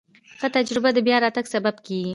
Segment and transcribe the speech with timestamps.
[0.39, 2.09] ښه تجربه د بیا راتګ سبب کېږي.